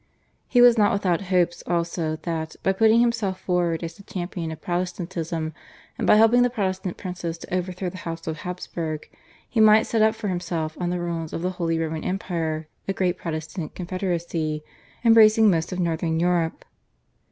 [0.47, 4.59] He was not without hopes also that, by putting himself forward as the champion of
[4.59, 5.53] Protestantism
[5.95, 9.07] and by helping the Protestant princes to overthrow the House of Habsburg,
[9.47, 12.93] he might set up for himself on the ruins of the Holy Roman Empire a
[12.93, 14.63] great Protestant confederacy
[15.05, 16.65] embracing most of Northern Europe.